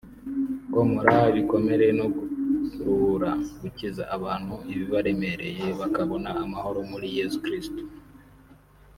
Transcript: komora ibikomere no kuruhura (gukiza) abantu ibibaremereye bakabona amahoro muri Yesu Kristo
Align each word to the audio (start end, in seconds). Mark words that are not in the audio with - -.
komora 0.73 1.15
ibikomere 1.31 1.87
no 1.99 2.07
kuruhura 2.73 3.31
(gukiza) 3.61 4.03
abantu 4.17 4.55
ibibaremereye 4.71 5.65
bakabona 5.79 6.29
amahoro 6.43 6.79
muri 6.91 7.07
Yesu 7.17 7.37
Kristo 7.45 7.81